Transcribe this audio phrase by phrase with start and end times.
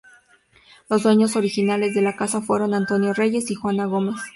[0.89, 4.19] Los dueños originales de la casa fueron Antonio Reyes y Juana Gómez.